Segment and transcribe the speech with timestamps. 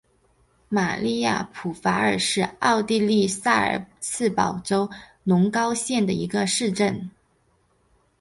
[0.67, 4.89] 玛丽亚普法尔是奥地利萨尔茨堡州
[5.23, 7.07] 隆高县的一个市镇。